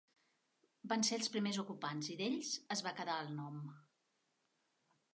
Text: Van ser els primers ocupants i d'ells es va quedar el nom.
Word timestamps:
Van 0.93 1.05
ser 1.09 1.19
els 1.21 1.29
primers 1.35 1.59
ocupants 1.65 2.11
i 2.15 2.17
d'ells 2.23 2.51
es 2.77 2.85
va 2.89 2.97
quedar 3.03 3.21
el 3.27 3.33
nom. 3.37 3.63